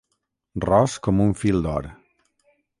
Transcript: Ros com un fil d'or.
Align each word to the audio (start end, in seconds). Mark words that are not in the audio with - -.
Ros 0.65 0.95
com 1.09 1.23
un 1.27 1.37
fil 1.43 1.63
d'or. 1.69 1.93